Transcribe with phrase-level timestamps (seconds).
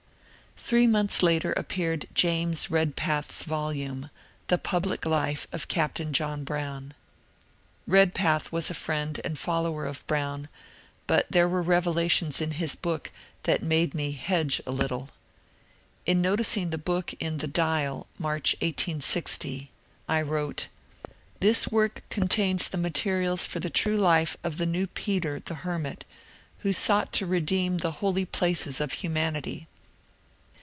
[0.57, 4.11] Three months later appeared James Bedpath's volume,
[4.47, 6.91] The Public Life of Captain John Brown/'
[7.89, 10.47] Bedpath was a friend and follower of Brown,
[11.07, 13.11] but there were revelations in his book
[13.43, 15.09] that made me ^^ hedge" a little.
[16.05, 19.71] In noticing the book in the" Dial," March, 1860,
[20.05, 20.67] 1 wrote:—
[21.41, 26.05] This work contains the materials for the true life of the new Peter the Hermit,
[26.59, 29.67] who sought to redeem the Holy Places of Humanity.